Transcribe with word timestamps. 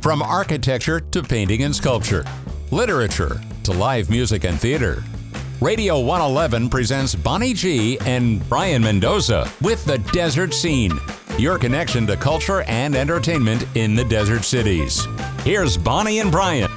From 0.00 0.22
architecture 0.22 0.98
to 0.98 1.22
painting 1.22 1.64
and 1.64 1.76
sculpture, 1.76 2.24
literature 2.70 3.38
to 3.64 3.72
live 3.72 4.08
music 4.08 4.44
and 4.44 4.58
theater. 4.58 5.04
Radio 5.60 6.00
111 6.00 6.70
presents 6.70 7.14
Bonnie 7.14 7.52
G 7.52 7.98
and 8.06 8.46
Brian 8.48 8.82
Mendoza 8.82 9.50
with 9.60 9.84
The 9.84 9.98
Desert 9.98 10.54
Scene, 10.54 10.98
your 11.38 11.58
connection 11.58 12.06
to 12.06 12.16
culture 12.16 12.62
and 12.62 12.96
entertainment 12.96 13.66
in 13.74 13.94
the 13.94 14.04
desert 14.04 14.44
cities. 14.44 15.06
Here's 15.44 15.76
Bonnie 15.76 16.20
and 16.20 16.32
Brian. 16.32 16.70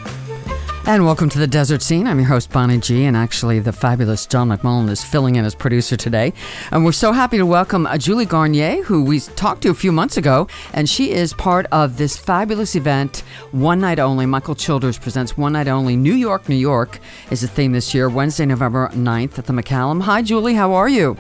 And 0.86 1.06
welcome 1.06 1.30
to 1.30 1.40
the 1.40 1.48
Desert 1.48 1.82
Scene. 1.82 2.08
I'm 2.08 2.20
your 2.20 2.28
host, 2.28 2.52
Bonnie 2.52 2.78
G, 2.78 3.06
and 3.06 3.16
actually, 3.16 3.60
the 3.60 3.72
fabulous 3.72 4.26
John 4.26 4.50
McMullen 4.50 4.90
is 4.90 5.02
filling 5.02 5.38
in 5.38 5.46
as 5.46 5.56
producer 5.56 5.96
today. 5.96 6.34
And 6.72 6.84
we're 6.84 6.92
so 6.92 7.14
happy 7.14 7.38
to 7.38 7.46
welcome 7.46 7.88
uh, 7.88 7.98
Julie 7.98 8.26
Garnyé, 8.26 8.84
who 8.84 9.02
we 9.02 9.22
talked 9.22 9.62
to 9.62 9.70
a 9.70 9.74
few 9.74 9.94
months 9.94 10.18
ago, 10.18 10.50
and 10.74 10.90
she 10.90 11.12
is 11.12 11.32
part 11.36 11.68
of 11.72 11.96
this 11.96 12.18
fabulous 12.18 12.76
event, 12.76 13.24
One 13.52 13.80
Night 13.80 13.98
Only. 13.98 14.26
Michael 14.26 14.56
Childers 14.56 15.00
presents 15.00 15.38
One 15.38 15.54
Night 15.54 15.70
Only. 15.70 15.96
New 15.96 16.16
York, 16.16 16.50
New 16.50 16.56
York 16.56 17.00
is 17.32 17.40
the 17.40 17.48
theme 17.48 17.72
this 17.72 17.94
year, 17.94 18.10
Wednesday, 18.10 18.46
November 18.46 18.90
9th 18.90 19.40
at 19.40 19.46
the 19.46 19.54
McCallum. 19.54 20.02
Hi, 20.02 20.22
Julie, 20.22 20.56
how 20.56 20.74
are 20.74 20.90
you? 20.90 21.18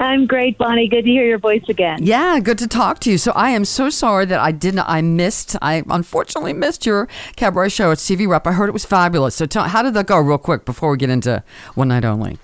I'm 0.00 0.26
great, 0.26 0.56
Bonnie. 0.58 0.88
Good 0.88 1.04
to 1.04 1.10
hear 1.10 1.26
your 1.26 1.38
voice 1.38 1.64
again. 1.68 1.98
Yeah, 2.02 2.38
good 2.38 2.58
to 2.58 2.68
talk 2.68 3.00
to 3.00 3.10
you. 3.10 3.18
So 3.18 3.32
I 3.32 3.50
am 3.50 3.64
so 3.64 3.90
sorry 3.90 4.26
that 4.26 4.38
I 4.38 4.52
didn't. 4.52 4.80
I 4.80 5.02
missed. 5.02 5.56
I 5.60 5.82
unfortunately 5.90 6.52
missed 6.52 6.86
your 6.86 7.08
cabaret 7.34 7.70
show 7.70 7.90
at 7.90 7.98
CV 7.98 8.28
Rep. 8.28 8.46
I 8.46 8.52
heard 8.52 8.68
it 8.68 8.72
was 8.72 8.84
fabulous. 8.84 9.34
So 9.34 9.46
tell, 9.46 9.64
how 9.64 9.82
did 9.82 9.94
that 9.94 10.06
go, 10.06 10.18
real 10.18 10.38
quick, 10.38 10.64
before 10.64 10.90
we 10.92 10.98
get 10.98 11.10
into 11.10 11.42
one 11.74 11.88
night 11.88 12.04
only? 12.04 12.38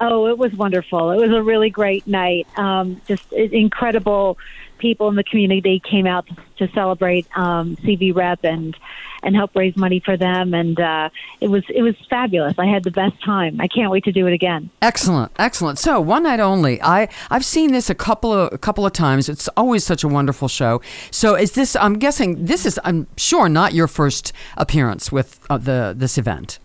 Oh, 0.00 0.26
it 0.26 0.38
was 0.38 0.52
wonderful. 0.54 1.10
It 1.10 1.16
was 1.16 1.30
a 1.30 1.42
really 1.42 1.70
great 1.70 2.06
night. 2.06 2.46
Um, 2.58 3.00
just 3.06 3.32
incredible 3.32 4.38
people 4.78 5.08
in 5.08 5.14
the 5.14 5.24
community 5.24 5.80
came 5.80 6.06
out 6.06 6.26
to 6.58 6.68
celebrate 6.68 7.26
um, 7.36 7.76
CV 7.76 8.14
Rep 8.14 8.44
and 8.44 8.76
and 9.22 9.34
help 9.34 9.56
raise 9.56 9.76
money 9.76 10.00
for 10.00 10.16
them. 10.16 10.54
And 10.54 10.78
uh, 10.78 11.10
it 11.40 11.48
was 11.48 11.64
it 11.68 11.82
was 11.82 11.94
fabulous. 12.08 12.54
I 12.58 12.66
had 12.66 12.84
the 12.84 12.90
best 12.90 13.22
time. 13.22 13.60
I 13.60 13.68
can't 13.68 13.90
wait 13.90 14.04
to 14.04 14.12
do 14.12 14.26
it 14.26 14.32
again. 14.32 14.70
Excellent, 14.82 15.32
excellent. 15.38 15.78
So 15.78 16.00
one 16.00 16.22
night 16.22 16.40
only. 16.40 16.80
I 16.82 17.08
I've 17.30 17.44
seen 17.44 17.72
this 17.72 17.90
a 17.90 17.94
couple 17.94 18.32
of 18.32 18.52
a 18.52 18.58
couple 18.58 18.86
of 18.86 18.92
times. 18.92 19.28
It's 19.28 19.48
always 19.56 19.84
such 19.84 20.04
a 20.04 20.08
wonderful 20.08 20.48
show. 20.48 20.80
So 21.10 21.34
is 21.34 21.52
this? 21.52 21.76
I'm 21.76 21.98
guessing 21.98 22.44
this 22.44 22.64
is. 22.66 22.78
I'm 22.84 23.06
sure 23.16 23.48
not 23.48 23.74
your 23.74 23.88
first 23.88 24.32
appearance 24.56 25.10
with 25.10 25.40
uh, 25.50 25.58
the 25.58 25.94
this 25.96 26.18
event. 26.18 26.58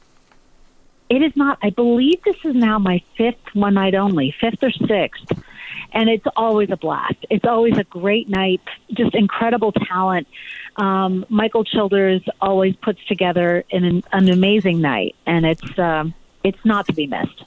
It 1.10 1.22
is 1.22 1.36
not. 1.36 1.58
I 1.62 1.72
believe 1.72 2.24
this 2.24 2.38
is 2.46 2.56
now 2.56 2.80
my 2.80 3.02
fifth 3.18 3.54
one 3.54 3.74
night 3.74 3.96
only, 3.96 4.34
fifth 4.40 4.64
or 4.64 4.72
sixth 4.72 5.34
and 5.94 6.10
it's 6.10 6.26
always 6.36 6.70
a 6.72 6.78
blast. 6.78 7.26
It's 7.30 7.46
always 7.46 7.78
a 7.78 7.84
great 7.84 8.30
night, 8.30 8.62
just 8.94 9.16
incredible 9.16 9.72
talent. 9.72 10.28
Um, 10.78 11.26
Michael 11.30 11.64
Childers 11.64 12.22
always 12.40 12.76
puts 12.78 13.04
together 13.06 13.64
an, 13.72 14.04
an 14.12 14.30
amazing 14.30 14.82
night, 14.82 15.16
and 15.26 15.46
it's 15.46 15.80
um, 15.80 16.14
it's 16.44 16.64
not 16.66 16.86
to 16.88 16.94
be 16.94 17.08
missed. 17.08 17.44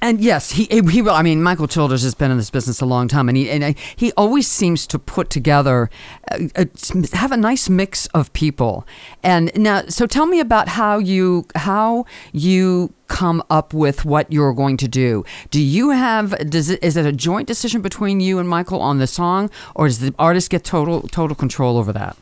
And 0.00 0.20
yes, 0.20 0.52
he 0.52 0.64
he 0.66 1.02
will. 1.02 1.14
I 1.14 1.22
mean, 1.22 1.42
Michael 1.42 1.66
Childers 1.66 2.02
has 2.02 2.14
been 2.14 2.30
in 2.30 2.36
this 2.36 2.50
business 2.50 2.80
a 2.80 2.86
long 2.86 3.08
time, 3.08 3.28
and 3.28 3.36
he 3.36 3.50
and 3.50 3.64
uh, 3.64 3.72
he 3.96 4.12
always 4.12 4.46
seems 4.46 4.86
to 4.86 4.98
put 4.98 5.30
together, 5.30 5.90
uh, 6.30 6.38
a, 6.54 6.68
have 7.16 7.32
a 7.32 7.36
nice 7.36 7.68
mix 7.68 8.06
of 8.08 8.32
people. 8.32 8.86
And 9.24 9.50
now, 9.56 9.82
so 9.88 10.06
tell 10.06 10.26
me 10.26 10.38
about 10.38 10.68
how 10.68 10.98
you 10.98 11.46
how 11.56 12.06
you 12.32 12.92
come 13.08 13.42
up 13.50 13.74
with 13.74 14.04
what 14.04 14.32
you're 14.32 14.52
going 14.52 14.76
to 14.76 14.88
do. 14.88 15.24
Do 15.50 15.60
you 15.60 15.90
have 15.90 16.30
does 16.48 16.70
it 16.70 16.82
is 16.84 16.96
it 16.96 17.06
a 17.06 17.12
joint 17.12 17.48
decision 17.48 17.82
between 17.82 18.20
you 18.20 18.38
and 18.38 18.48
Michael 18.48 18.80
on 18.80 18.98
the 18.98 19.06
song, 19.08 19.50
or 19.74 19.88
does 19.88 19.98
the 19.98 20.14
artist 20.18 20.50
get 20.50 20.62
total 20.62 21.02
total 21.02 21.34
control 21.34 21.76
over 21.76 21.92
that? 21.92 22.16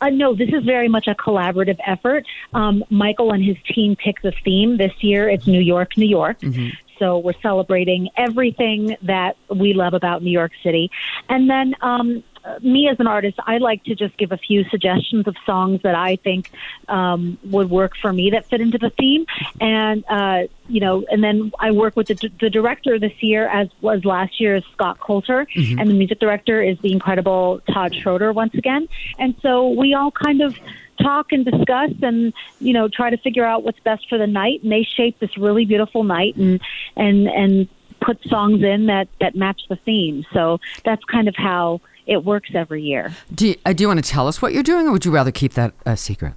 Uh, 0.00 0.08
no, 0.10 0.34
this 0.34 0.48
is 0.48 0.64
very 0.64 0.88
much 0.88 1.06
a 1.06 1.14
collaborative 1.14 1.78
effort. 1.86 2.26
Um, 2.54 2.84
Michael 2.90 3.32
and 3.32 3.44
his 3.44 3.56
team 3.74 3.96
picked 3.96 4.22
the 4.22 4.32
theme 4.44 4.76
this 4.76 4.92
year. 5.00 5.28
It's 5.28 5.46
New 5.46 5.60
York, 5.60 5.96
New 5.96 6.08
York. 6.08 6.40
Mm-hmm. 6.40 6.68
So 7.00 7.18
we're 7.18 7.40
celebrating 7.42 8.10
everything 8.16 8.96
that 9.02 9.36
we 9.48 9.72
love 9.74 9.94
about 9.94 10.22
New 10.22 10.30
York 10.30 10.52
City. 10.62 10.90
And 11.28 11.50
then 11.50 11.74
um, 11.80 12.22
me 12.62 12.88
as 12.88 12.98
an 13.00 13.06
artist, 13.06 13.38
I 13.46 13.58
like 13.58 13.84
to 13.84 13.94
just 13.94 14.16
give 14.16 14.32
a 14.32 14.36
few 14.36 14.64
suggestions 14.64 15.26
of 15.26 15.36
songs 15.44 15.82
that 15.82 15.94
I 15.94 16.16
think 16.16 16.50
um, 16.88 17.38
would 17.44 17.70
work 17.70 17.96
for 18.00 18.12
me 18.12 18.30
that 18.30 18.46
fit 18.46 18.60
into 18.60 18.78
the 18.78 18.90
theme, 18.90 19.26
and 19.60 20.04
uh, 20.08 20.42
you 20.68 20.80
know, 20.80 21.04
and 21.10 21.22
then 21.22 21.52
I 21.58 21.70
work 21.72 21.96
with 21.96 22.08
the, 22.08 22.30
the 22.40 22.50
director 22.50 22.98
this 22.98 23.12
year, 23.20 23.48
as 23.48 23.68
was 23.80 24.04
last 24.04 24.40
year, 24.40 24.56
is 24.56 24.64
Scott 24.72 25.00
Coulter, 25.00 25.46
mm-hmm. 25.46 25.78
and 25.78 25.90
the 25.90 25.94
music 25.94 26.18
director 26.18 26.62
is 26.62 26.78
the 26.80 26.92
incredible 26.92 27.60
Todd 27.72 27.94
Schroeder 27.94 28.32
once 28.32 28.54
again, 28.54 28.88
and 29.18 29.34
so 29.42 29.68
we 29.68 29.94
all 29.94 30.10
kind 30.10 30.40
of 30.40 30.58
talk 31.00 31.32
and 31.32 31.44
discuss 31.44 31.90
and 32.02 32.32
you 32.60 32.72
know 32.72 32.88
try 32.88 33.10
to 33.10 33.16
figure 33.16 33.44
out 33.44 33.62
what's 33.62 33.80
best 33.80 34.08
for 34.08 34.18
the 34.18 34.26
night 34.26 34.62
and 34.62 34.72
they 34.72 34.82
shape 34.82 35.18
this 35.18 35.36
really 35.36 35.64
beautiful 35.64 36.04
night 36.04 36.36
and 36.36 36.60
and 36.96 37.26
and 37.28 37.68
put 38.00 38.22
songs 38.24 38.62
in 38.62 38.86
that 38.86 39.08
that 39.20 39.34
match 39.34 39.62
the 39.68 39.76
theme 39.76 40.24
so 40.32 40.58
that's 40.84 41.04
kind 41.04 41.28
of 41.28 41.36
how 41.36 41.80
it 42.10 42.24
works 42.24 42.50
every 42.54 42.82
year. 42.82 43.14
Do 43.32 43.48
you, 43.48 43.54
uh, 43.64 43.72
do 43.72 43.84
you 43.84 43.88
want 43.88 44.04
to 44.04 44.10
tell 44.10 44.26
us 44.26 44.42
what 44.42 44.52
you're 44.52 44.64
doing, 44.64 44.88
or 44.88 44.92
would 44.92 45.04
you 45.04 45.12
rather 45.12 45.30
keep 45.30 45.54
that 45.54 45.72
a 45.86 45.96
secret? 45.96 46.34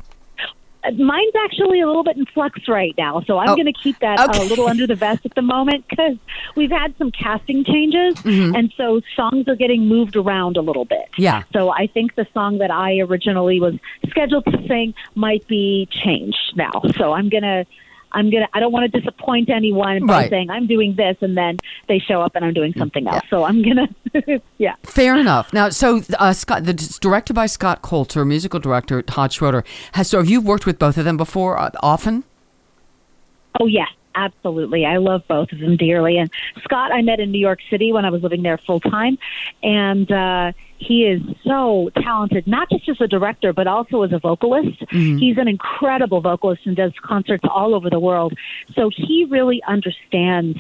Uh, 0.84 0.92
mine's 0.92 1.34
actually 1.44 1.82
a 1.82 1.88
little 1.88 2.04
bit 2.04 2.18
in 2.18 2.26
flux 2.26 2.68
right 2.68 2.94
now, 2.98 3.22
so 3.22 3.38
I'm 3.38 3.50
oh, 3.50 3.56
going 3.56 3.72
to 3.72 3.74
keep 3.74 4.00
that 4.00 4.20
okay. 4.30 4.46
a 4.46 4.50
little 4.50 4.68
under 4.68 4.86
the 4.86 4.96
vest 4.96 5.26
at 5.26 5.36
the 5.36 5.42
moment 5.42 5.86
because 5.90 6.18
we've 6.56 6.72
had 6.72 6.96
some 6.98 7.12
casting 7.12 7.64
changes, 7.64 8.16
mm-hmm. 8.16 8.56
and 8.56 8.74
so 8.76 9.02
songs 9.16 9.48
are 9.48 9.56
getting 9.56 9.88
moved 9.88 10.16
around 10.16 10.58
a 10.58 10.62
little 10.62 10.86
bit. 10.86 11.10
Yeah. 11.18 11.44
So 11.54 11.70
I 11.70 11.88
think 11.88 12.16
the 12.16 12.28
song 12.34 12.58
that 12.60 12.72
I 12.72 13.00
originally 13.00 13.60
was 13.60 13.76
scheduled 14.10 14.46
to 14.46 14.68
sing 14.68 14.94
might 15.16 15.48
be 15.48 15.88
changed 15.92 16.54
now. 16.56 16.82
So 16.98 17.14
I'm 17.14 17.30
going 17.30 17.44
to 17.44 17.66
I'm 18.14 18.30
gonna 18.30 18.48
I 18.54 18.60
don't 18.60 18.72
want 18.72 18.92
to 18.92 19.00
disappoint 19.00 19.50
anyone 19.50 20.06
by 20.06 20.22
right. 20.22 20.30
saying 20.30 20.50
I'm 20.50 20.68
doing 20.68 20.96
this 20.96 21.18
and 21.22 21.36
then 21.36 21.60
they 21.88 22.00
show 22.00 22.22
up 22.22 22.36
and 22.36 22.46
I'm 22.46 22.54
doing 22.54 22.74
something 22.78 23.08
else. 23.08 23.22
Yeah. 23.24 23.30
So 23.30 23.44
I'm 23.44 23.62
gonna 23.62 23.88
yeah. 24.58 24.76
Fair 24.84 25.18
enough. 25.18 25.54
Now, 25.54 25.70
so 25.70 26.02
uh, 26.20 26.34
Scott, 26.34 26.66
the 26.66 26.74
directed 27.02 27.34
by 27.34 27.46
Scott 27.46 27.82
Coulter, 27.82 28.26
musical 28.26 28.60
director 28.60 29.02
Todd 29.02 29.34
Schroeder. 29.34 29.64
Has 29.94 30.10
so 30.10 30.20
have 30.20 30.30
you 30.30 30.42
worked 30.42 30.66
with 30.66 30.80
both 30.80 30.98
of 30.98 31.06
them 31.06 31.18
before 31.18 31.60
uh, 31.60 31.72
often? 31.82 32.24
Oh 33.60 33.68
yes, 33.68 33.90
absolutely. 34.16 34.86
I 34.86 34.98
love 34.98 35.24
both 35.28 35.52
of 35.52 35.60
them 35.60 35.78
dearly. 35.78 36.18
And 36.18 36.30
Scott, 36.64 36.92
I 36.92 37.02
met 37.02 37.20
in 37.20 37.32
New 37.32 37.40
York 37.40 37.60
City 37.70 37.92
when 37.92 38.06
I 38.06 38.10
was 38.10 38.22
living 38.22 38.44
there 38.44 38.58
full 38.58 38.80
time, 38.80 39.18
and 39.62 40.12
uh, 40.12 40.52
he 40.78 41.06
is 41.06 41.22
so 41.46 41.90
talented, 42.02 42.48
not 42.48 42.70
just 42.70 42.90
as 42.90 43.02
a 43.02 43.08
director, 43.08 43.54
but 43.54 43.68
also 43.68 44.04
as 44.04 44.12
a 44.12 44.20
vocalist. 44.20 44.80
Mm-hmm. 44.82 45.18
He's 45.18 45.38
an 45.38 45.48
incredible 45.48 46.22
vocalist 46.22 46.66
and 46.66 46.76
does 46.76 46.92
concerts 47.02 47.44
all 47.50 47.74
over 47.74 47.90
the 47.90 48.00
world. 48.00 48.34
So 48.76 48.90
he 48.96 49.26
really 49.30 49.62
understands 49.68 50.58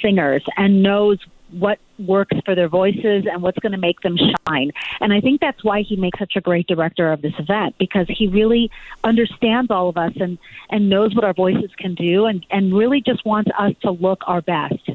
singers 0.00 0.44
and 0.56 0.82
knows 0.82 1.18
what 1.50 1.78
works 1.98 2.36
for 2.44 2.54
their 2.54 2.68
voices 2.68 3.24
and 3.30 3.42
what's 3.42 3.58
going 3.58 3.72
to 3.72 3.78
make 3.78 4.00
them 4.00 4.16
shine. 4.16 4.72
And 5.00 5.12
I 5.12 5.20
think 5.20 5.40
that's 5.40 5.62
why 5.62 5.82
he 5.82 5.96
makes 5.96 6.18
such 6.18 6.34
a 6.36 6.40
great 6.40 6.66
director 6.66 7.12
of 7.12 7.22
this 7.22 7.34
event 7.38 7.76
because 7.78 8.06
he 8.08 8.26
really 8.26 8.70
understands 9.04 9.70
all 9.70 9.88
of 9.88 9.96
us 9.96 10.12
and, 10.16 10.38
and 10.70 10.88
knows 10.88 11.14
what 11.14 11.24
our 11.24 11.34
voices 11.34 11.70
can 11.76 11.94
do 11.94 12.26
and, 12.26 12.44
and 12.50 12.74
really 12.74 13.00
just 13.00 13.24
wants 13.24 13.50
us 13.58 13.74
to 13.82 13.92
look 13.92 14.22
our 14.26 14.40
best. 14.40 14.90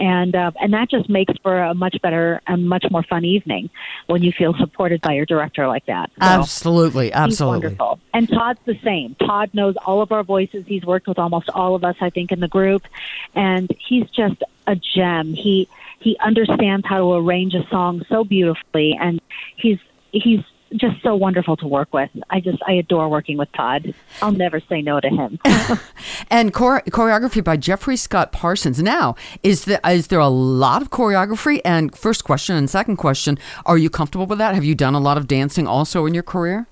And 0.00 0.36
uh, 0.36 0.52
and 0.60 0.72
that 0.74 0.88
just 0.88 1.08
makes 1.08 1.34
for 1.42 1.60
a 1.60 1.74
much 1.74 2.00
better 2.00 2.40
and 2.46 2.68
much 2.68 2.86
more 2.88 3.02
fun 3.02 3.24
evening 3.24 3.68
when 4.06 4.22
you 4.22 4.30
feel 4.30 4.54
supported 4.54 5.00
by 5.00 5.14
your 5.14 5.26
director 5.26 5.66
like 5.66 5.86
that. 5.86 6.10
So 6.10 6.24
absolutely, 6.24 7.12
absolutely, 7.12 7.66
wonderful. 7.66 8.00
And 8.14 8.28
Todd's 8.28 8.60
the 8.64 8.78
same. 8.84 9.16
Todd 9.16 9.50
knows 9.54 9.74
all 9.84 10.00
of 10.00 10.12
our 10.12 10.22
voices. 10.22 10.66
He's 10.68 10.84
worked 10.84 11.08
with 11.08 11.18
almost 11.18 11.50
all 11.50 11.74
of 11.74 11.82
us, 11.82 11.96
I 12.00 12.10
think, 12.10 12.30
in 12.30 12.38
the 12.38 12.46
group, 12.46 12.86
and 13.34 13.68
he's 13.76 14.08
just 14.10 14.40
a 14.68 14.76
gem. 14.76 15.34
He 15.34 15.68
he 16.00 16.16
understands 16.24 16.86
how 16.86 16.98
to 16.98 17.12
arrange 17.14 17.54
a 17.54 17.66
song 17.70 18.02
so 18.08 18.24
beautifully, 18.24 18.96
and 19.00 19.20
he's 19.56 19.78
he's 20.12 20.40
just 20.74 21.02
so 21.02 21.16
wonderful 21.16 21.56
to 21.56 21.66
work 21.66 21.92
with. 21.92 22.10
I 22.30 22.40
just 22.40 22.58
I 22.66 22.72
adore 22.72 23.08
working 23.08 23.38
with 23.38 23.50
Todd. 23.52 23.94
I'll 24.20 24.32
never 24.32 24.60
say 24.60 24.82
no 24.82 25.00
to 25.00 25.08
him. 25.08 25.38
and 26.30 26.54
chore- 26.54 26.82
choreography 26.88 27.42
by 27.42 27.56
Jeffrey 27.56 27.96
Scott 27.96 28.32
Parsons. 28.32 28.82
Now, 28.82 29.14
is 29.42 29.64
the 29.64 29.80
is 29.88 30.08
there 30.08 30.20
a 30.20 30.28
lot 30.28 30.82
of 30.82 30.90
choreography? 30.90 31.60
And 31.64 31.94
first 31.96 32.24
question 32.24 32.56
and 32.56 32.68
second 32.68 32.96
question, 32.96 33.38
are 33.66 33.78
you 33.78 33.90
comfortable 33.90 34.26
with 34.26 34.38
that? 34.38 34.54
Have 34.54 34.64
you 34.64 34.74
done 34.74 34.94
a 34.94 35.00
lot 35.00 35.16
of 35.16 35.26
dancing 35.26 35.66
also 35.66 36.06
in 36.06 36.14
your 36.14 36.22
career? 36.22 36.66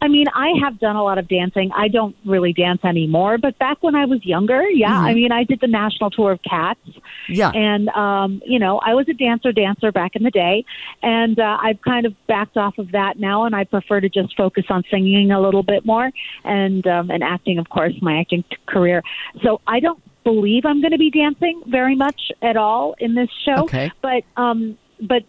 I 0.00 0.08
mean, 0.08 0.26
I 0.34 0.52
have 0.62 0.78
done 0.78 0.96
a 0.96 1.02
lot 1.02 1.18
of 1.18 1.28
dancing. 1.28 1.70
I 1.74 1.88
don't 1.88 2.16
really 2.24 2.52
dance 2.52 2.84
anymore, 2.84 3.38
but 3.38 3.58
back 3.58 3.82
when 3.82 3.94
I 3.94 4.04
was 4.06 4.24
younger, 4.24 4.62
yeah, 4.68 4.88
mm-hmm. 4.88 5.04
I 5.04 5.14
mean, 5.14 5.32
I 5.32 5.44
did 5.44 5.60
the 5.60 5.66
national 5.66 6.10
tour 6.10 6.32
of 6.32 6.40
Cats. 6.42 6.80
Yeah. 7.28 7.50
And, 7.50 7.88
um, 7.90 8.42
you 8.44 8.58
know, 8.58 8.78
I 8.78 8.94
was 8.94 9.08
a 9.08 9.14
dancer, 9.14 9.52
dancer 9.52 9.92
back 9.92 10.16
in 10.16 10.22
the 10.22 10.30
day. 10.30 10.64
And 11.02 11.38
uh, 11.38 11.58
I've 11.60 11.80
kind 11.82 12.06
of 12.06 12.14
backed 12.26 12.56
off 12.56 12.78
of 12.78 12.92
that 12.92 13.18
now, 13.18 13.44
and 13.44 13.54
I 13.54 13.64
prefer 13.64 14.00
to 14.00 14.08
just 14.08 14.36
focus 14.36 14.64
on 14.70 14.84
singing 14.90 15.30
a 15.30 15.40
little 15.40 15.62
bit 15.62 15.84
more 15.84 16.10
and, 16.44 16.86
um, 16.86 17.10
and 17.10 17.22
acting, 17.22 17.58
of 17.58 17.68
course, 17.68 17.94
my 18.00 18.20
acting 18.20 18.44
t- 18.50 18.56
career. 18.66 19.02
So 19.42 19.60
I 19.66 19.80
don't 19.80 20.02
believe 20.24 20.64
I'm 20.66 20.80
going 20.80 20.92
to 20.92 20.98
be 20.98 21.10
dancing 21.10 21.62
very 21.66 21.96
much 21.96 22.32
at 22.42 22.56
all 22.56 22.94
in 22.98 23.14
this 23.14 23.30
show. 23.44 23.64
Okay. 23.64 23.90
But, 24.02 24.24
um, 24.36 24.78
but 25.00 25.22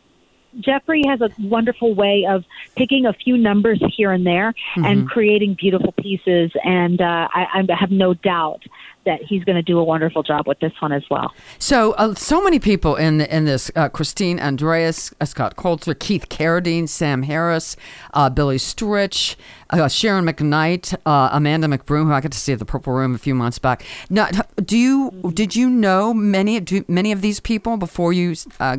Jeffrey 0.59 1.03
has 1.07 1.21
a 1.21 1.29
wonderful 1.39 1.93
way 1.95 2.25
of 2.29 2.43
picking 2.75 3.05
a 3.05 3.13
few 3.13 3.37
numbers 3.37 3.81
here 3.95 4.11
and 4.11 4.25
there 4.25 4.53
Mm-hmm. 4.75 4.85
and 4.85 5.09
creating 5.09 5.55
beautiful 5.55 5.91
pieces. 5.93 6.51
And 6.63 7.01
uh, 7.01 7.27
I, 7.33 7.63
I 7.69 7.75
have 7.75 7.91
no 7.91 8.13
doubt 8.13 8.63
that 9.05 9.21
he's 9.21 9.43
going 9.43 9.55
to 9.55 9.61
do 9.61 9.79
a 9.79 9.83
wonderful 9.83 10.23
job 10.23 10.47
with 10.47 10.59
this 10.59 10.73
one 10.79 10.91
as 10.91 11.03
well. 11.09 11.33
So, 11.59 11.93
uh, 11.93 12.13
so 12.15 12.41
many 12.43 12.59
people 12.59 12.95
in 12.95 13.21
in 13.21 13.45
this: 13.45 13.71
uh, 13.75 13.89
Christine 13.89 14.39
Andreas, 14.39 15.13
uh, 15.19 15.25
Scott 15.25 15.55
Coulter, 15.55 15.93
Keith 15.93 16.29
Carradine, 16.29 16.87
Sam 16.87 17.23
Harris, 17.23 17.75
uh, 18.13 18.29
Billy 18.29 18.57
Stritch, 18.57 19.35
uh, 19.71 19.87
Sharon 19.87 20.25
McNight, 20.25 20.95
uh, 21.05 21.29
Amanda 21.31 21.67
McBroom, 21.67 22.05
who 22.05 22.13
I 22.13 22.21
got 22.21 22.31
to 22.31 22.37
see 22.37 22.53
at 22.53 22.59
the 22.59 22.65
Purple 22.65 22.93
Room 22.93 23.15
a 23.15 23.17
few 23.17 23.35
months 23.35 23.59
back. 23.59 23.83
Now, 24.09 24.29
do 24.63 24.77
you 24.77 25.31
did 25.33 25.55
you 25.55 25.69
know 25.69 26.13
many 26.13 26.59
do, 26.59 26.85
many 26.87 27.11
of 27.11 27.21
these 27.21 27.39
people 27.39 27.77
before 27.77 28.13
you 28.13 28.35
uh, 28.59 28.77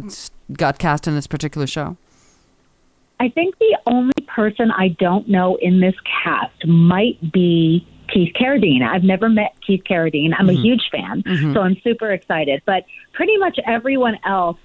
got 0.53 0.79
cast 0.79 1.09
in 1.09 1.15
this 1.15 1.27
particular 1.27 1.67
show? 1.67 1.97
I 3.21 3.29
think 3.29 3.57
the 3.59 3.79
only 3.87 4.21
person 4.27 4.73
I 4.73 4.89
don't 4.99 5.29
know 5.29 5.57
in 5.63 5.81
this 5.81 5.95
cast 6.25 6.67
might 6.67 7.33
be 7.33 7.87
Keith 8.13 8.35
Carradine. 8.35 8.83
I've 8.83 9.05
never 9.05 9.29
met 9.29 9.55
Keith 9.67 9.83
Carradine. 9.89 10.33
I'm 10.39 10.49
a 10.49 10.53
mm-hmm. 10.53 10.63
huge 10.63 10.89
fan, 10.91 11.23
mm-hmm. 11.23 11.55
so 11.55 11.61
I'm 11.61 11.81
super 11.83 12.11
excited. 12.11 12.63
But 12.67 12.85
pretty 13.13 13.37
much 13.39 13.59
everyone 13.67 14.19
else, 14.25 14.59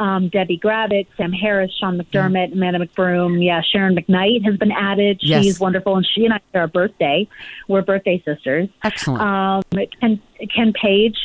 um, 0.00 0.28
Debbie 0.28 0.58
Gravitte, 0.58 1.06
Sam 1.18 1.30
Harris, 1.30 1.70
Sean 1.78 2.00
McDermott, 2.00 2.54
Amanda 2.54 2.78
McBroom, 2.84 3.44
yeah, 3.44 3.60
Sharon 3.60 3.94
McNight 3.94 4.42
has 4.46 4.56
been 4.56 4.72
added. 4.72 5.18
Yes. 5.20 5.44
She's 5.44 5.60
wonderful, 5.60 5.94
and 5.96 6.06
she 6.06 6.24
and 6.24 6.32
I 6.32 6.40
share 6.52 6.64
a 6.64 6.68
birthday. 6.68 7.28
We're 7.68 7.82
birthday 7.82 8.22
sisters. 8.24 8.70
Excellent. 8.82 9.20
Um, 9.20 9.62
Ken, 10.00 10.20
Ken 10.54 10.72
Page 10.72 11.18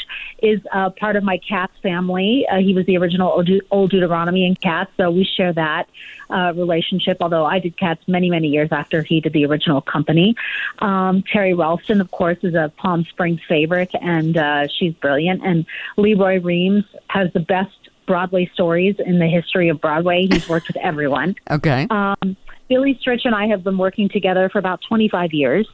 is 0.44 0.60
uh, 0.74 0.90
part 0.90 1.16
of 1.16 1.24
my 1.24 1.38
Cats 1.38 1.72
family. 1.82 2.46
Uh, 2.52 2.58
he 2.58 2.74
was 2.74 2.86
the 2.86 2.98
original 2.98 3.32
Old, 3.32 3.48
Deut- 3.48 3.66
Old 3.72 3.92
Deuteronomy 3.92 4.46
in 4.46 4.56
Cats, 4.56 4.92
so 4.98 5.10
we 5.10 5.24
share 5.24 5.54
that 5.54 5.88
uh, 6.30 6.52
relationship. 6.54 7.18
Although 7.22 7.46
I 7.46 7.60
did 7.60 7.78
Cats 7.78 8.06
many, 8.10 8.30
many 8.30 8.50
years 8.50 8.74
after 8.74 9.04
he 9.04 9.22
did 9.22 9.32
the 9.32 9.46
original 9.46 9.80
company. 9.80 10.36
Um, 10.80 11.24
Teri 11.24 11.58
Ralston, 11.58 12.02
of 12.02 12.12
course, 12.12 12.40
is 12.44 12.56
a 12.56 12.74
Palm 12.76 13.06
Springs 13.06 13.40
favorite, 13.48 13.92
and 14.02 14.36
uh, 14.36 14.68
she's 14.68 14.94
brilliant. 14.96 15.46
And 15.46 15.66
Lee 15.96 16.14
Roy 16.14 16.42
Reams 16.42 16.84
has 17.08 17.32
the 17.32 17.40
best 17.40 17.72
Broadway 18.06 18.50
stories 18.54 18.96
in 19.04 19.20
the 19.20 19.28
history 19.28 19.70
of 19.70 19.82
Broadway. 19.82 20.28
He's 20.32 20.48
worked 20.48 20.68
with 20.68 20.78
everyone. 20.78 21.36
okay. 21.52 21.88
Um, 21.90 22.38
Billy 22.68 23.00
Stritch 23.02 23.26
and 23.26 23.36
I 23.36 23.48
have 23.48 23.64
been 23.64 23.78
working 23.78 24.10
together 24.10 24.50
for 24.50 24.60
about 24.60 24.82
25 24.88 25.34
years. 25.34 25.68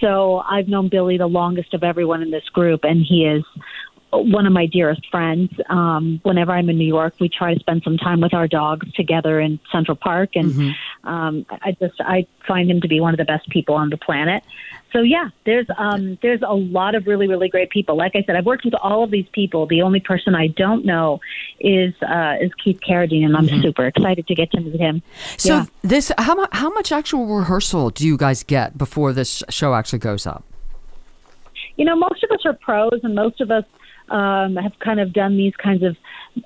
So 0.00 0.38
I've 0.38 0.68
known 0.68 0.88
Billy 0.88 1.18
the 1.18 1.26
longest 1.26 1.72
of 1.72 1.82
everyone 1.82 2.22
in 2.22 2.30
this 2.30 2.48
group, 2.50 2.84
and 2.84 3.04
he 3.06 3.24
is 3.24 3.44
one 4.18 4.46
of 4.46 4.52
my 4.52 4.66
dearest 4.66 5.06
friends. 5.10 5.50
Um, 5.68 6.20
whenever 6.22 6.52
I'm 6.52 6.68
in 6.68 6.78
New 6.78 6.86
York, 6.86 7.14
we 7.20 7.28
try 7.28 7.54
to 7.54 7.60
spend 7.60 7.82
some 7.84 7.96
time 7.96 8.20
with 8.20 8.34
our 8.34 8.48
dogs 8.48 8.90
together 8.92 9.40
in 9.40 9.58
Central 9.70 9.96
Park, 9.96 10.30
and 10.34 10.74
um, 11.04 11.46
I 11.50 11.76
just 11.80 12.00
I 12.00 12.26
find 12.46 12.70
him 12.70 12.80
to 12.80 12.88
be 12.88 13.00
one 13.00 13.14
of 13.14 13.18
the 13.18 13.24
best 13.24 13.48
people 13.48 13.74
on 13.74 13.90
the 13.90 13.96
planet. 13.96 14.42
So 14.92 15.02
yeah, 15.02 15.30
there's 15.44 15.66
um, 15.76 16.18
there's 16.22 16.42
a 16.42 16.54
lot 16.54 16.94
of 16.94 17.06
really 17.06 17.28
really 17.28 17.48
great 17.48 17.70
people. 17.70 17.96
Like 17.96 18.16
I 18.16 18.22
said, 18.22 18.36
I've 18.36 18.46
worked 18.46 18.64
with 18.64 18.74
all 18.74 19.02
of 19.02 19.10
these 19.10 19.28
people. 19.32 19.66
The 19.66 19.82
only 19.82 20.00
person 20.00 20.34
I 20.34 20.46
don't 20.46 20.84
know 20.84 21.20
is 21.60 21.94
uh, 22.02 22.36
is 22.40 22.52
Keith 22.54 22.80
Carradine, 22.80 23.24
and 23.24 23.36
I'm 23.36 23.48
super 23.62 23.86
excited 23.86 24.26
to 24.26 24.34
get 24.34 24.50
to 24.52 24.60
meet 24.60 24.80
him. 24.80 25.02
so 25.36 25.56
yeah. 25.56 25.64
this 25.82 26.12
how 26.18 26.46
how 26.52 26.70
much 26.70 26.92
actual 26.92 27.26
rehearsal 27.26 27.90
do 27.90 28.06
you 28.06 28.16
guys 28.16 28.42
get 28.42 28.78
before 28.78 29.12
this 29.12 29.42
show 29.50 29.74
actually 29.74 29.98
goes 29.98 30.26
up? 30.26 30.44
you 31.76 31.84
know, 31.84 31.96
most 31.96 32.24
of 32.24 32.30
us 32.30 32.44
are 32.44 32.54
pros, 32.54 33.00
and 33.02 33.14
most 33.14 33.40
of 33.40 33.50
us 33.50 33.64
um, 34.10 34.56
have 34.56 34.78
kind 34.78 35.00
of 35.00 35.12
done 35.12 35.36
these 35.36 35.54
kinds 35.56 35.82
of 35.82 35.96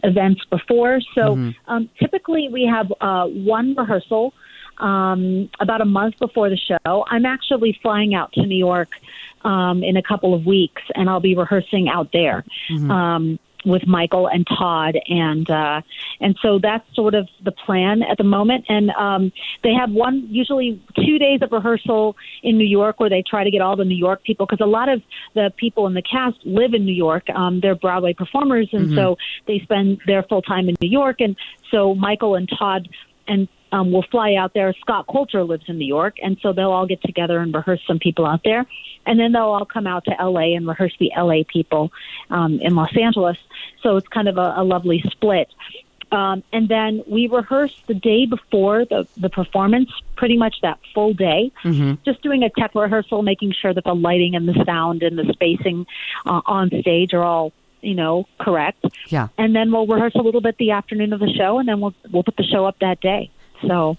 events 0.04 0.42
before. 0.50 1.00
So 1.14 1.34
um, 1.66 1.88
typically, 1.98 2.48
we 2.50 2.64
have 2.64 2.92
uh, 3.00 3.26
one 3.26 3.74
rehearsal 3.76 4.32
um, 4.78 5.50
about 5.60 5.80
a 5.80 5.84
month 5.84 6.18
before 6.18 6.48
the 6.48 6.56
show. 6.56 7.04
I'm 7.08 7.26
actually 7.26 7.78
flying 7.82 8.14
out 8.14 8.32
to 8.34 8.46
New 8.46 8.56
York 8.56 8.88
um, 9.42 9.82
in 9.82 9.96
a 9.96 10.02
couple 10.02 10.34
of 10.34 10.46
weeks, 10.46 10.82
and 10.94 11.08
I'll 11.08 11.20
be 11.20 11.36
rehearsing 11.36 11.88
out 11.88 12.10
there. 12.12 12.44
Um, 12.90 13.38
with 13.64 13.86
Michael 13.86 14.26
and 14.26 14.46
Todd, 14.46 14.98
and 15.08 15.48
uh, 15.50 15.82
and 16.20 16.36
so 16.42 16.58
that's 16.58 16.84
sort 16.94 17.14
of 17.14 17.28
the 17.42 17.52
plan 17.52 18.02
at 18.02 18.18
the 18.18 18.24
moment. 18.24 18.64
And 18.68 18.90
um, 18.90 19.32
they 19.62 19.72
have 19.74 19.90
one, 19.90 20.26
usually 20.28 20.82
two 20.96 21.18
days 21.18 21.42
of 21.42 21.52
rehearsal 21.52 22.16
in 22.42 22.58
New 22.58 22.66
York, 22.66 23.00
where 23.00 23.10
they 23.10 23.22
try 23.22 23.44
to 23.44 23.50
get 23.50 23.60
all 23.60 23.76
the 23.76 23.84
New 23.84 23.96
York 23.96 24.22
people, 24.22 24.46
because 24.46 24.64
a 24.64 24.68
lot 24.68 24.88
of 24.88 25.02
the 25.34 25.52
people 25.56 25.86
in 25.86 25.94
the 25.94 26.02
cast 26.02 26.38
live 26.44 26.74
in 26.74 26.84
New 26.84 26.92
York. 26.92 27.28
Um, 27.30 27.60
they're 27.60 27.74
Broadway 27.74 28.14
performers, 28.14 28.68
and 28.72 28.94
so 28.94 29.18
they 29.46 29.60
spend 29.60 30.00
their 30.06 30.22
full 30.22 30.42
time 30.42 30.68
in 30.68 30.76
New 30.80 30.88
York. 30.88 31.20
And 31.20 31.36
so 31.70 31.94
Michael 31.94 32.34
and 32.34 32.48
Todd 32.48 32.88
and 33.26 33.48
um, 33.72 33.92
will 33.92 34.04
fly 34.10 34.34
out 34.34 34.54
there. 34.54 34.74
Scott 34.80 35.06
Coulter 35.06 35.44
lives 35.44 35.64
in 35.68 35.78
New 35.78 35.86
York, 35.86 36.16
and 36.22 36.38
so 36.42 36.52
they'll 36.52 36.72
all 36.72 36.86
get 36.86 37.02
together 37.02 37.38
and 37.38 37.54
rehearse 37.54 37.80
some 37.86 37.98
people 37.98 38.26
out 38.26 38.42
there, 38.44 38.66
and 39.06 39.18
then 39.18 39.32
they'll 39.32 39.42
all 39.42 39.64
come 39.64 39.86
out 39.86 40.04
to 40.06 40.10
LA 40.20 40.56
and 40.56 40.66
rehearse 40.66 40.94
the 40.98 41.10
LA 41.16 41.42
people 41.46 41.92
um, 42.30 42.60
in 42.60 42.74
Los 42.74 42.96
Angeles. 42.96 43.38
So 43.82 43.96
it's 43.96 44.08
kind 44.08 44.28
of 44.28 44.38
a, 44.38 44.54
a 44.56 44.64
lovely 44.64 45.02
split. 45.10 45.48
Um, 46.12 46.42
and 46.52 46.68
then 46.68 47.04
we 47.06 47.28
rehearse 47.28 47.74
the 47.86 47.94
day 47.94 48.26
before 48.26 48.84
the, 48.84 49.06
the 49.16 49.30
performance, 49.30 49.90
pretty 50.16 50.36
much 50.36 50.56
that 50.62 50.80
full 50.92 51.14
day. 51.14 51.52
Just 52.04 52.20
doing 52.22 52.42
a 52.42 52.50
tech 52.50 52.74
rehearsal, 52.74 53.22
making 53.22 53.52
sure 53.52 53.72
that 53.72 53.84
the 53.84 53.94
lighting 53.94 54.34
and 54.34 54.48
the 54.48 54.64
sound 54.64 55.02
and 55.02 55.16
the 55.16 55.32
spacing 55.32 55.86
uh, 56.26 56.40
on 56.46 56.68
stage 56.80 57.14
are 57.14 57.22
all 57.22 57.52
you 57.80 57.94
know 57.94 58.26
correct. 58.38 58.84
Yeah. 59.08 59.28
And 59.38 59.54
then 59.54 59.70
we'll 59.70 59.86
rehearse 59.86 60.14
a 60.14 60.22
little 60.22 60.40
bit 60.40 60.56
the 60.58 60.72
afternoon 60.72 61.12
of 61.12 61.20
the 61.20 61.32
show, 61.32 61.58
and 61.58 61.68
then 61.68 61.80
we'll 61.80 61.94
we'll 62.10 62.24
put 62.24 62.36
the 62.36 62.44
show 62.44 62.66
up 62.66 62.78
that 62.80 63.00
day. 63.00 63.30
So, 63.66 63.96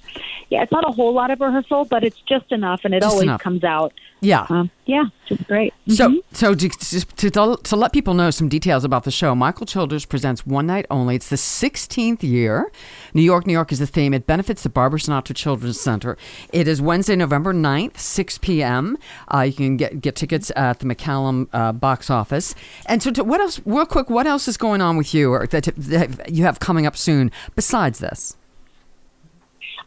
yeah, 0.50 0.64
it's 0.64 0.72
not 0.72 0.88
a 0.88 0.92
whole 0.92 1.14
lot 1.14 1.32
of 1.32 1.40
rehearsal, 1.40 1.86
but 1.86 2.04
it's 2.04 2.20
just 2.22 2.52
enough, 2.52 2.82
and 2.84 2.94
it 2.94 3.02
Just 3.02 3.12
always 3.12 3.24
enough. 3.24 3.42
comes 3.42 3.64
out. 3.64 3.94
Yeah. 4.24 4.46
Um, 4.50 4.70
yeah, 4.86 5.06
just 5.28 5.48
great. 5.48 5.74
So, 5.88 6.22
so 6.32 6.54
to, 6.54 6.70
to, 6.70 7.30
to, 7.32 7.58
to 7.64 7.76
let 7.76 7.92
people 7.94 8.14
know 8.14 8.30
some 8.30 8.50
details 8.50 8.84
about 8.84 9.04
the 9.04 9.10
show, 9.12 9.34
Michael 9.34 9.66
Childers 9.66 10.06
presents 10.06 10.46
One 10.46 10.68
Night 10.68 10.86
Only. 10.92 11.16
It's 11.16 11.30
the 11.30 11.38
16th 11.38 12.22
year. 12.22 12.72
New 13.16 13.24
York, 13.24 13.48
New 13.48 13.54
York 13.54 13.72
is 13.72 13.80
the 13.80 13.88
theme. 13.88 14.14
It 14.14 14.28
benefits 14.28 14.62
the 14.62 14.70
Barbara 14.70 15.00
Sinatra 15.00 15.36
Children's 15.36 15.80
Center. 15.80 16.18
It 16.54 16.68
is 16.68 16.82
Wednesday, 16.82 17.16
November 17.16 17.52
9th, 17.54 17.98
6 17.98 18.38
p.m. 18.40 18.98
Uh, 19.34 19.42
you 19.42 19.54
can 19.54 19.78
get, 19.78 20.02
get 20.02 20.16
tickets 20.16 20.52
at 20.56 20.80
the 20.80 20.86
McCallum 20.86 21.48
uh, 21.54 21.72
box 21.72 22.10
office. 22.12 22.54
And 22.86 23.02
so, 23.02 23.10
to, 23.12 23.24
what 23.24 23.42
else, 23.42 23.60
real 23.66 23.86
quick, 23.88 24.10
what 24.10 24.28
else 24.28 24.48
is 24.48 24.58
going 24.58 24.82
on 24.82 24.98
with 24.98 25.14
you 25.16 25.32
or 25.32 25.48
that, 25.48 25.64
that 25.78 26.30
you 26.32 26.44
have 26.44 26.60
coming 26.60 26.86
up 26.86 26.96
soon 26.96 27.32
besides 27.56 28.00
this? 28.00 28.38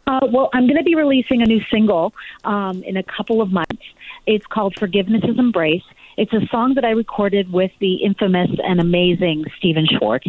Uh, 0.07 0.19
well, 0.31 0.49
I'm 0.53 0.67
going 0.67 0.77
to 0.77 0.83
be 0.83 0.95
releasing 0.95 1.41
a 1.41 1.45
new 1.45 1.61
single 1.71 2.13
um, 2.43 2.83
in 2.83 2.97
a 2.97 3.03
couple 3.03 3.41
of 3.41 3.51
months. 3.51 3.83
It's 4.27 4.45
called 4.45 4.75
Forgiveness 4.77 5.23
is 5.23 5.37
Embrace. 5.37 5.83
It's 6.17 6.31
a 6.33 6.45
song 6.51 6.75
that 6.75 6.85
I 6.85 6.91
recorded 6.91 7.51
with 7.51 7.71
the 7.79 7.95
infamous 7.95 8.49
and 8.63 8.79
amazing 8.79 9.45
Stephen 9.57 9.85
Schwartz. 9.85 10.27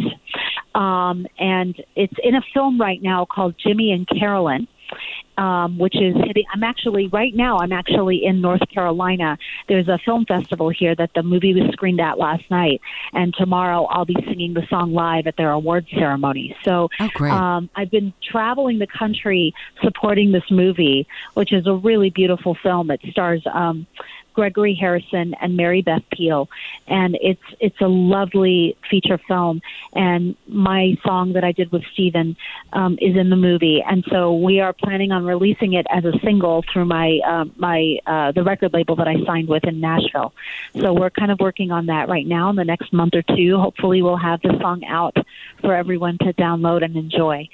Um, 0.75 1.27
and 1.39 1.75
it's 1.95 2.13
in 2.23 2.35
a 2.35 2.41
film 2.53 2.79
right 2.79 3.01
now 3.01 3.25
called 3.25 3.55
Jimmy 3.57 3.91
and 3.91 4.07
Carolyn. 4.07 4.67
Um, 5.37 5.77
which 5.77 5.95
is 5.95 6.15
hitting. 6.25 6.45
I'm 6.51 6.63
actually 6.63 7.07
right 7.09 7.33
now. 7.35 7.59
I'm 7.59 7.71
actually 7.71 8.25
in 8.25 8.41
North 8.41 8.67
Carolina. 8.73 9.37
There's 9.67 9.87
a 9.87 9.99
film 10.03 10.25
festival 10.25 10.69
here 10.69 10.95
that 10.95 11.11
the 11.13 11.21
movie 11.21 11.53
was 11.53 11.71
screened 11.73 12.01
at 12.01 12.17
last 12.17 12.43
night, 12.49 12.81
and 13.13 13.33
tomorrow 13.35 13.85
I'll 13.85 14.05
be 14.05 14.17
singing 14.25 14.55
the 14.55 14.65
song 14.67 14.93
live 14.93 15.27
at 15.27 15.37
their 15.37 15.51
award 15.51 15.85
ceremony. 15.93 16.55
So 16.65 16.89
Oh, 16.99 17.09
um, 17.35 17.69
I've 17.75 17.91
been 17.91 18.13
traveling 18.31 18.79
the 18.79 18.87
country 18.87 19.53
supporting 19.83 20.31
this 20.31 20.49
movie, 20.49 21.07
which 21.35 21.53
is 21.53 21.67
a 21.67 21.73
really 21.73 22.09
beautiful 22.09 22.55
film. 22.63 22.89
It 22.89 23.01
stars 23.11 23.43
um, 23.53 23.85
Gregory 24.37 24.75
Harrison 24.75 25.33
and 25.41 25.57
Mary 25.57 25.81
Beth 25.81 26.03
Peil, 26.11 26.47
and 26.85 27.17
it's 27.19 27.41
it's 27.59 27.81
a 27.81 27.87
lovely 27.87 28.77
feature 28.87 29.17
film. 29.27 29.63
And 29.93 30.35
my 30.47 30.95
song 31.03 31.33
that 31.33 31.43
I 31.43 31.53
did 31.53 31.71
with 31.71 31.81
Steven 31.93 32.37
um, 32.71 32.99
is 33.01 33.17
in 33.17 33.31
the 33.31 33.35
movie, 33.35 33.81
and 33.81 34.05
so 34.11 34.35
we 34.35 34.59
are 34.59 34.73
planning 34.73 35.11
on 35.11 35.25
releasing 35.25 35.73
it 35.73 35.87
as 35.89 36.05
a 36.05 36.13
single 36.23 36.63
through 36.71 36.85
my 36.85 37.19
uh, 37.25 37.45
my 37.55 37.97
uh, 38.05 38.31
the 38.31 38.43
record 38.43 38.73
label 38.73 38.95
that 38.97 39.07
I 39.07 39.15
signed 39.25 39.47
with 39.47 39.63
in 39.63 39.81
Nashville. 39.81 40.35
So 40.79 40.93
we're 40.93 41.09
kind 41.09 41.31
of 41.31 41.39
working 41.39 41.71
on 41.71 41.87
that 41.87 42.07
right 42.07 42.27
now. 42.27 42.51
In 42.51 42.57
the 42.57 42.63
next 42.63 42.93
month 42.93 43.15
or 43.15 43.23
two, 43.23 43.57
hopefully, 43.57 44.03
we'll 44.03 44.17
have 44.17 44.43
the 44.43 44.55
song 44.61 44.85
out 44.85 45.17
for 45.61 45.73
everyone 45.73 46.19
to 46.19 46.31
download 46.33 46.85
and 46.85 46.95
enjoy. 46.95 47.49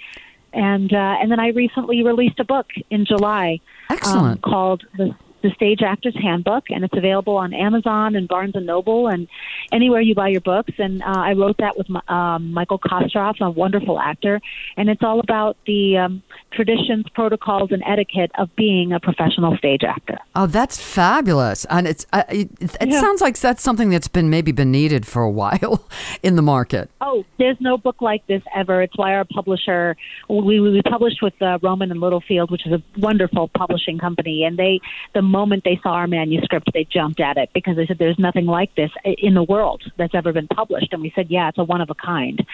And 0.51 0.93
uh, 0.93 1.15
and 1.21 1.31
then 1.31 1.39
I 1.39 1.47
recently 1.47 2.03
released 2.03 2.41
a 2.41 2.43
book 2.43 2.67
in 2.89 3.05
July 3.05 3.61
um, 3.89 3.97
Excellent. 3.97 4.41
called 4.41 4.83
the 4.97 5.15
the 5.43 5.51
Stage 5.51 5.81
Actors 5.83 6.15
Handbook, 6.19 6.63
and 6.69 6.83
it's 6.83 6.97
available 6.97 7.35
on 7.35 7.53
Amazon 7.53 8.15
and 8.15 8.27
Barnes 8.27 8.55
and 8.55 8.65
Noble 8.65 9.07
and 9.07 9.27
anywhere 9.71 10.01
you 10.01 10.15
buy 10.15 10.29
your 10.29 10.41
books. 10.41 10.71
And 10.79 11.03
uh, 11.03 11.05
I 11.15 11.33
wrote 11.33 11.57
that 11.59 11.77
with 11.77 11.87
um, 12.09 12.51
Michael 12.53 12.79
Kostroff, 12.79 13.39
a 13.41 13.51
wonderful 13.51 13.99
actor, 13.99 14.41
and 14.77 14.89
it's 14.89 15.03
all 15.03 15.19
about 15.19 15.57
the 15.67 15.97
um, 15.97 16.23
traditions, 16.51 17.05
protocols, 17.13 17.71
and 17.71 17.83
etiquette 17.85 18.31
of 18.39 18.55
being 18.55 18.93
a 18.93 18.99
professional 18.99 19.55
stage 19.57 19.83
actor. 19.83 20.17
Oh, 20.35 20.47
that's 20.47 20.79
fabulous! 20.79 21.65
And 21.65 21.87
it's 21.87 22.05
uh, 22.13 22.23
it, 22.29 22.49
it 22.61 22.89
Yeah. 22.89 23.01
sounds 23.01 23.21
like 23.21 23.37
that's 23.37 23.61
something 23.61 23.89
that's 23.89 24.07
been 24.07 24.29
maybe 24.29 24.51
been 24.51 24.71
needed 24.71 25.05
for 25.05 25.21
a 25.21 25.29
while 25.43 25.87
in 26.23 26.35
the 26.35 26.41
market. 26.41 26.89
Oh, 27.01 27.25
there's 27.37 27.57
no 27.59 27.77
book 27.77 28.01
like 28.01 28.25
this 28.27 28.41
ever. 28.55 28.81
It's 28.81 28.97
why 28.97 29.13
our 29.13 29.25
publisher, 29.25 29.97
we, 30.29 30.59
we 30.59 30.81
published 30.83 31.21
with 31.21 31.33
uh, 31.41 31.59
Rowman 31.61 31.91
and 31.91 31.99
Littlefield, 31.99 32.49
which 32.49 32.65
is 32.65 32.71
a 32.71 32.81
wonderful 32.97 33.49
publishing 33.49 33.97
company. 33.99 34.43
And 34.45 34.57
they, 34.57 34.79
the 35.13 35.21
moment 35.33 35.63
they 35.65 35.79
saw 35.83 35.93
our 35.93 36.07
manuscript, 36.07 36.69
they 36.73 36.85
jumped 36.85 37.19
at 37.19 37.37
it 37.37 37.49
because 37.53 37.75
they 37.75 37.85
said 37.87 37.97
there's 37.97 38.19
nothing 38.19 38.45
like 38.45 38.73
this 38.75 38.91
in 39.03 39.33
the 39.33 39.43
world 39.43 39.83
that's 39.97 40.15
ever 40.15 40.31
been 40.31 40.47
published. 40.47 40.93
And 40.93 41.01
we 41.01 41.11
said, 41.15 41.29
yeah, 41.29 41.49
it's 41.49 41.57
a 41.57 41.63
one 41.63 41.81
of 41.81 41.89
a 41.89 41.95
kind. 41.95 42.45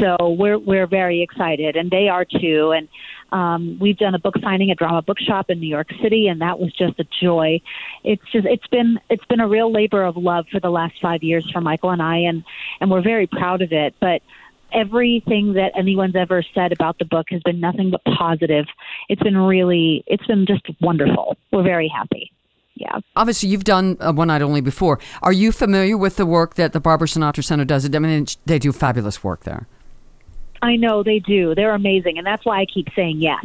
So 0.00 0.16
we're 0.30 0.58
we're 0.58 0.86
very 0.86 1.22
excited, 1.22 1.76
and 1.76 1.90
they 1.90 2.08
are 2.08 2.24
too. 2.24 2.72
And 2.72 2.88
um, 3.30 3.78
we've 3.78 3.96
done 3.96 4.14
a 4.14 4.18
book 4.18 4.36
signing 4.42 4.70
at 4.70 4.78
Drama 4.78 5.02
Bookshop 5.02 5.50
in 5.50 5.60
New 5.60 5.68
York 5.68 5.90
City, 6.02 6.26
and 6.28 6.40
that 6.40 6.58
was 6.58 6.72
just 6.72 6.98
a 6.98 7.06
joy. 7.20 7.60
It's 8.02 8.24
just 8.32 8.46
it's 8.46 8.66
been 8.68 8.98
it's 9.10 9.24
been 9.26 9.40
a 9.40 9.48
real 9.48 9.70
labor 9.70 10.02
of 10.02 10.16
love 10.16 10.46
for 10.50 10.60
the 10.60 10.70
last 10.70 11.00
five 11.00 11.22
years 11.22 11.48
for 11.50 11.60
Michael 11.60 11.90
and 11.90 12.02
I, 12.02 12.16
and 12.18 12.42
and 12.80 12.90
we're 12.90 13.02
very 13.02 13.26
proud 13.26 13.62
of 13.62 13.72
it. 13.72 13.94
But 14.00 14.22
everything 14.74 15.54
that 15.54 15.72
anyone's 15.76 16.16
ever 16.16 16.44
said 16.54 16.72
about 16.72 16.98
the 16.98 17.04
book 17.04 17.26
has 17.30 17.42
been 17.42 17.60
nothing 17.60 17.90
but 17.90 18.02
positive. 18.04 18.66
It's 19.08 19.22
been 19.22 19.36
really 19.36 20.04
it's 20.06 20.26
been 20.26 20.46
just 20.46 20.66
wonderful. 20.80 21.36
We're 21.52 21.62
very 21.62 21.88
happy. 21.88 22.32
Yeah. 22.74 22.98
Obviously, 23.14 23.48
you've 23.50 23.64
done 23.64 23.96
uh, 24.00 24.12
One 24.12 24.28
Night 24.28 24.42
Only 24.42 24.60
before. 24.60 24.98
Are 25.22 25.32
you 25.32 25.52
familiar 25.52 25.96
with 25.96 26.16
the 26.16 26.26
work 26.26 26.54
that 26.54 26.72
the 26.72 26.80
Barbara 26.80 27.06
Sinatra 27.06 27.44
Center 27.44 27.64
does? 27.64 27.84
I 27.84 27.98
mean, 27.98 28.26
they 28.46 28.58
do 28.58 28.72
fabulous 28.72 29.22
work 29.22 29.44
there. 29.44 29.68
I 30.62 30.76
know 30.76 31.02
they 31.02 31.18
do. 31.18 31.54
They're 31.54 31.74
amazing, 31.74 32.18
and 32.18 32.26
that's 32.26 32.46
why 32.46 32.60
I 32.60 32.66
keep 32.66 32.88
saying 32.94 33.20
yes 33.20 33.44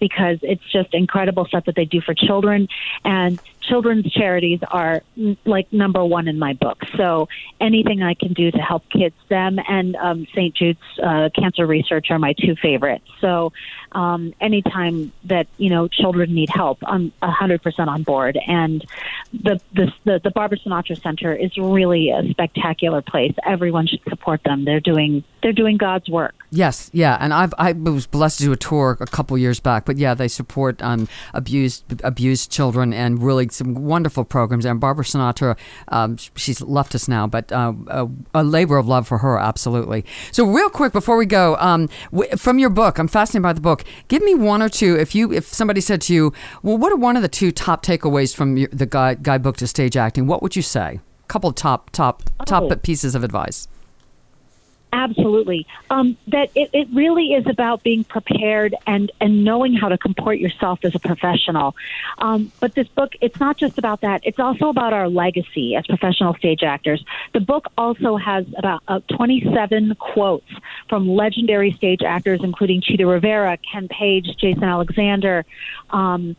because 0.00 0.38
it's 0.42 0.64
just 0.72 0.92
incredible 0.94 1.44
stuff 1.46 1.64
that 1.66 1.74
they 1.74 1.84
do 1.84 2.00
for 2.00 2.14
children. 2.14 2.68
And 3.04 3.40
children's 3.68 4.10
charities 4.12 4.60
are 4.68 5.02
mm, 5.18 5.36
like 5.44 5.72
number 5.72 6.04
one 6.04 6.28
in 6.28 6.38
my 6.38 6.52
book. 6.54 6.82
So 6.96 7.28
anything 7.60 8.02
I 8.02 8.14
can 8.14 8.32
do 8.32 8.50
to 8.50 8.58
help 8.58 8.88
kids, 8.90 9.14
them 9.28 9.58
and 9.68 9.96
um, 9.96 10.26
St. 10.34 10.54
Jude's 10.54 10.78
uh, 11.02 11.30
Cancer 11.34 11.66
Research 11.66 12.10
are 12.10 12.18
my 12.18 12.34
two 12.34 12.54
favorites. 12.56 13.06
So 13.20 13.52
um, 13.92 14.34
anytime 14.40 15.12
that 15.24 15.46
you 15.56 15.70
know 15.70 15.88
children 15.88 16.34
need 16.34 16.50
help, 16.50 16.78
I'm 16.82 17.12
a 17.22 17.30
hundred 17.30 17.62
percent 17.62 17.88
on 17.88 18.02
board. 18.02 18.38
And 18.46 18.84
the, 19.32 19.60
the 19.72 19.92
the 20.04 20.20
the 20.22 20.30
Barbara 20.30 20.58
Sinatra 20.58 21.00
Center 21.00 21.34
is 21.34 21.56
really 21.56 22.10
a 22.10 22.28
spectacular 22.30 23.02
place. 23.02 23.34
Everyone 23.46 23.86
should 23.86 24.02
support 24.08 24.42
them. 24.44 24.64
They're 24.64 24.80
doing 24.80 25.24
they're 25.42 25.52
doing 25.52 25.76
God's 25.76 26.08
work. 26.08 26.34
Yes, 26.50 26.90
yeah, 26.92 27.16
and 27.20 27.32
I've 27.32 27.54
I 27.58 27.72
was 27.72 28.06
blessed 28.06 28.38
to 28.38 28.44
do 28.44 28.52
a 28.52 28.56
tour 28.56 28.96
a 29.00 29.06
couple 29.06 29.36
years 29.38 29.60
back, 29.60 29.84
but 29.84 29.96
yeah, 29.96 30.14
they 30.14 30.28
support 30.28 30.82
um, 30.82 31.08
abused 31.32 31.84
abused 32.02 32.50
children 32.50 32.92
and 32.92 33.22
really 33.22 33.44
some 33.54 33.74
wonderful 33.74 34.24
programs. 34.24 34.64
And 34.64 34.80
Barbara 34.80 35.04
Sinatra, 35.04 35.56
um, 35.88 36.16
she's 36.36 36.60
left 36.60 36.94
us 36.94 37.08
now, 37.08 37.26
but 37.26 37.50
uh, 37.52 37.72
a, 37.88 38.08
a 38.34 38.44
labor 38.44 38.76
of 38.76 38.86
love 38.86 39.06
for 39.08 39.18
her, 39.18 39.38
absolutely. 39.38 40.04
So, 40.32 40.44
real 40.46 40.68
quick 40.70 40.92
before 40.92 41.16
we 41.16 41.26
go, 41.26 41.56
um, 41.56 41.88
w- 42.12 42.36
from 42.36 42.58
your 42.58 42.70
book, 42.70 42.98
I'm 42.98 43.08
fascinated 43.08 43.42
by 43.42 43.52
the 43.52 43.60
book. 43.60 43.84
Give 44.08 44.22
me 44.22 44.34
one 44.34 44.62
or 44.62 44.68
two. 44.68 44.96
If 44.98 45.14
you 45.14 45.32
if 45.32 45.46
somebody 45.46 45.80
said 45.80 46.00
to 46.02 46.14
you, 46.14 46.32
well, 46.62 46.76
what 46.78 46.92
are 46.92 46.96
one 46.96 47.16
of 47.16 47.22
the 47.22 47.28
two 47.28 47.50
top 47.52 47.84
takeaways 47.84 48.34
from 48.34 48.56
your, 48.56 48.68
the 48.72 48.86
guide 48.86 49.22
guidebook 49.22 49.56
to 49.58 49.66
stage 49.66 49.96
acting? 49.96 50.26
What 50.26 50.42
would 50.42 50.56
you 50.56 50.62
say? 50.62 51.00
couple 51.26 51.50
top 51.52 51.88
top 51.90 52.22
top 52.44 52.64
Oh. 52.70 52.76
pieces 52.76 53.14
of 53.14 53.24
advice. 53.24 53.66
Absolutely. 54.94 55.66
Um, 55.90 56.16
that 56.28 56.50
it, 56.54 56.70
it 56.72 56.88
really 56.94 57.32
is 57.32 57.48
about 57.48 57.82
being 57.82 58.04
prepared 58.04 58.76
and, 58.86 59.10
and 59.20 59.44
knowing 59.44 59.74
how 59.74 59.88
to 59.88 59.98
comport 59.98 60.38
yourself 60.38 60.78
as 60.84 60.94
a 60.94 61.00
professional. 61.00 61.74
Um, 62.18 62.52
but 62.60 62.76
this 62.76 62.86
book, 62.86 63.14
it's 63.20 63.40
not 63.40 63.56
just 63.56 63.76
about 63.76 64.02
that. 64.02 64.20
It's 64.22 64.38
also 64.38 64.68
about 64.68 64.92
our 64.92 65.08
legacy 65.08 65.74
as 65.74 65.84
professional 65.84 66.34
stage 66.34 66.62
actors. 66.62 67.04
The 67.32 67.40
book 67.40 67.66
also 67.76 68.16
has 68.16 68.46
about 68.56 68.84
uh, 68.86 69.00
27 69.16 69.96
quotes 69.96 70.48
from 70.88 71.08
legendary 71.08 71.72
stage 71.72 72.02
actors, 72.02 72.40
including 72.44 72.80
Chita 72.80 73.04
Rivera, 73.04 73.56
Ken 73.56 73.88
Page, 73.88 74.28
Jason 74.38 74.62
Alexander, 74.62 75.44
um, 75.90 76.36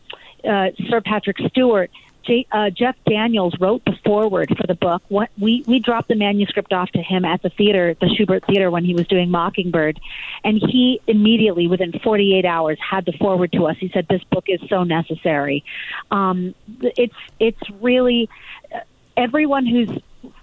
uh, 0.48 0.70
Sir 0.88 1.02
Patrick 1.02 1.36
Stewart. 1.50 1.90
J, 2.26 2.46
uh, 2.50 2.70
Jeff 2.70 2.96
Daniels 3.08 3.54
wrote 3.60 3.84
the 3.84 3.96
foreword 4.04 4.54
for 4.56 4.66
the 4.66 4.74
book. 4.74 5.02
What 5.08 5.30
we 5.38 5.64
we 5.66 5.78
dropped 5.78 6.08
the 6.08 6.16
manuscript 6.16 6.72
off 6.72 6.90
to 6.92 7.02
him 7.02 7.24
at 7.24 7.42
the 7.42 7.50
theater, 7.50 7.94
the 8.00 8.06
Shubert 8.06 8.44
Theater, 8.46 8.70
when 8.70 8.84
he 8.84 8.94
was 8.94 9.06
doing 9.06 9.30
Mockingbird, 9.30 10.00
and 10.44 10.58
he 10.58 11.00
immediately, 11.06 11.68
within 11.68 11.92
48 11.92 12.44
hours, 12.44 12.78
had 12.80 13.04
the 13.04 13.12
foreword 13.12 13.52
to 13.52 13.66
us. 13.66 13.76
He 13.78 13.88
said, 13.88 14.06
"This 14.08 14.22
book 14.24 14.44
is 14.48 14.60
so 14.68 14.84
necessary." 14.84 15.64
Um, 16.10 16.54
it's 16.80 17.14
it's 17.38 17.70
really 17.80 18.28
uh, 18.74 18.80
everyone 19.16 19.66
who's 19.66 19.90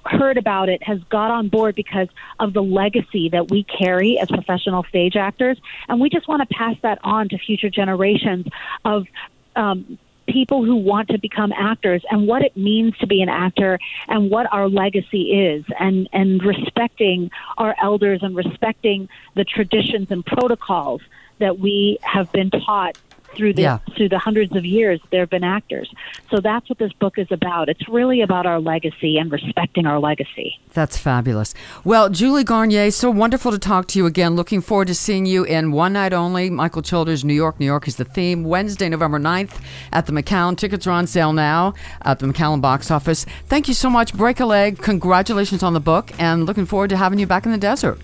heard 0.05 0.37
about 0.37 0.69
it 0.69 0.81
has 0.83 1.01
got 1.09 1.31
on 1.31 1.49
board 1.49 1.75
because 1.75 2.07
of 2.39 2.53
the 2.53 2.63
legacy 2.63 3.29
that 3.29 3.49
we 3.49 3.63
carry 3.63 4.17
as 4.19 4.29
professional 4.29 4.83
stage 4.83 5.15
actors, 5.15 5.57
and 5.89 5.99
we 5.99 6.09
just 6.09 6.27
want 6.27 6.47
to 6.47 6.55
pass 6.55 6.75
that 6.81 6.99
on 7.03 7.29
to 7.29 7.37
future 7.37 7.69
generations 7.69 8.45
of. 8.85 9.07
Um, 9.55 9.99
people 10.27 10.63
who 10.63 10.75
want 10.75 11.09
to 11.09 11.19
become 11.19 11.51
actors 11.51 12.03
and 12.09 12.27
what 12.27 12.41
it 12.43 12.55
means 12.55 12.97
to 12.97 13.07
be 13.07 13.21
an 13.21 13.29
actor 13.29 13.79
and 14.07 14.29
what 14.29 14.51
our 14.51 14.69
legacy 14.69 15.31
is 15.31 15.65
and 15.79 16.07
and 16.13 16.43
respecting 16.43 17.29
our 17.57 17.75
elders 17.81 18.19
and 18.21 18.35
respecting 18.35 19.09
the 19.35 19.43
traditions 19.43 20.07
and 20.09 20.25
protocols 20.25 21.01
that 21.39 21.59
we 21.59 21.99
have 22.03 22.31
been 22.31 22.49
taught 22.49 22.95
through 23.35 23.53
the 23.53 23.61
Yeah. 23.63 23.77
through 23.95 24.09
the 24.09 24.19
hundreds 24.19 24.55
of 24.55 24.65
years 24.65 24.99
there 25.11 25.21
have 25.21 25.29
been 25.29 25.43
actors. 25.43 25.89
So 26.31 26.39
that's 26.39 26.69
what 26.69 26.77
this 26.79 26.93
book 26.93 27.17
is 27.17 27.27
about. 27.31 27.69
It's 27.69 27.87
really 27.89 28.21
about 28.21 28.45
our 28.45 28.59
legacy 28.59 29.17
and 29.17 29.31
respecting 29.31 29.85
our 29.85 29.99
legacy. 29.99 30.59
That's 30.73 30.97
fabulous. 30.97 31.53
Well, 31.83 32.09
Julie 32.09 32.43
Garnyé, 32.43 32.91
so 32.93 33.09
wonderful 33.09 33.51
to 33.51 33.59
talk 33.59 33.87
to 33.89 33.99
you 33.99 34.05
again. 34.05 34.35
Looking 34.35 34.61
forward 34.61 34.87
to 34.87 34.95
seeing 34.95 35.25
you 35.25 35.43
in 35.43 35.71
One 35.71 35.93
Night 35.93 36.13
Only. 36.13 36.49
Michael 36.49 36.81
Childers, 36.81 37.23
New 37.23 37.33
York. 37.33 37.59
New 37.59 37.65
York 37.65 37.87
is 37.87 37.97
the 37.97 38.05
theme. 38.05 38.43
Wednesday, 38.43 38.89
November 38.89 39.19
9th 39.19 39.59
at 39.91 40.05
the 40.05 40.11
McCallum. 40.11 40.57
Tickets 40.57 40.87
are 40.87 40.91
on 40.91 41.07
sale 41.07 41.33
now 41.33 41.73
at 42.03 42.19
the 42.19 42.25
McCallum 42.27 42.61
box 42.61 42.89
office. 42.91 43.25
Thank 43.47 43.67
you 43.67 43.73
so 43.73 43.89
much. 43.89 44.13
Break 44.13 44.39
a 44.39 44.45
leg. 44.45 44.77
Congratulations 44.79 45.63
on 45.63 45.73
the 45.73 45.79
book 45.79 46.11
and 46.19 46.45
looking 46.45 46.65
forward 46.65 46.89
to 46.89 46.97
having 46.97 47.19
you 47.19 47.27
back 47.27 47.45
in 47.45 47.51
the 47.51 47.57
desert. 47.57 47.99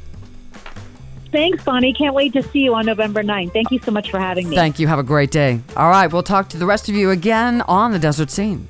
Thanks, 1.31 1.63
Bonnie. 1.63 1.93
Can't 1.93 2.15
wait 2.15 2.33
to 2.33 2.43
see 2.43 2.59
you 2.59 2.73
on 2.73 2.85
November 2.85 3.23
9th. 3.23 3.51
Thank 3.51 3.71
you 3.71 3.79
so 3.79 3.91
much 3.91 4.09
for 4.09 4.19
having 4.19 4.49
me. 4.49 4.55
Thank 4.55 4.79
you. 4.79 4.87
Have 4.87 4.99
a 4.99 5.03
great 5.03 5.31
day. 5.31 5.59
All 5.75 5.89
right. 5.89 6.07
We'll 6.07 6.23
talk 6.23 6.49
to 6.49 6.57
the 6.57 6.65
rest 6.65 6.89
of 6.89 6.95
you 6.95 7.11
again 7.11 7.61
on 7.63 7.91
the 7.91 7.99
desert 7.99 8.31
scene. 8.31 8.68